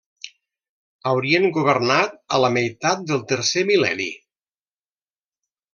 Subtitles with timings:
[1.11, 4.13] Haurien governat a la meitat del tercer mil·lenni.